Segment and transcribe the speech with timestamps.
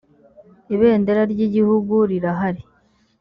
[0.73, 2.63] ibendera ry igihugu rirahari